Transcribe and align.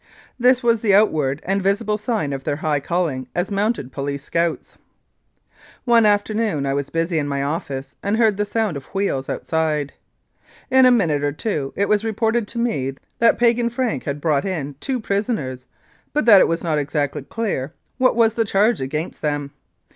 This 0.39 0.63
was 0.63 0.81
the 0.81 0.95
outward 0.95 1.43
and 1.45 1.61
visible 1.61 1.95
sign 1.95 2.33
of 2.33 2.43
their 2.43 2.55
high 2.55 2.79
calling 2.79 3.27
as 3.35 3.51
Mounted 3.51 3.91
Police 3.91 4.23
Scouts. 4.23 4.75
One 5.85 6.07
afternoon 6.07 6.65
I 6.65 6.73
was 6.73 6.89
busy 6.89 7.19
in 7.19 7.27
my 7.27 7.43
office 7.43 7.95
and 8.01 8.17
heard 8.17 8.35
the 8.37 8.43
sound 8.43 8.77
of 8.77 8.85
wheels 8.95 9.29
outside. 9.29 9.93
In 10.71 10.87
a 10.87 10.91
minute 10.91 11.23
or 11.23 11.31
two 11.31 11.71
it 11.75 11.87
was 11.87 12.03
reported 12.03 12.47
to 12.47 12.57
me 12.57 12.95
that 13.19 13.37
Piegan 13.37 13.69
Frank 13.69 14.05
had 14.05 14.19
brought 14.19 14.43
in 14.43 14.73
two 14.79 14.99
prisoners, 14.99 15.67
but 16.13 16.25
that 16.25 16.41
it 16.41 16.47
was 16.47 16.63
not 16.63 16.79
exactly 16.79 17.21
clear 17.21 17.71
what 17.99 18.15
was 18.15 18.33
the 18.33 18.43
charge 18.43 18.81
against 18.81 19.21
them. 19.21 19.51